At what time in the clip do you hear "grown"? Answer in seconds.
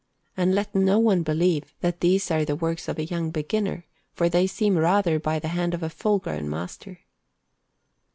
6.17-6.49